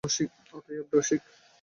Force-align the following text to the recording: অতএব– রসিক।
অতএব– 0.53 0.91
রসিক। 0.93 1.21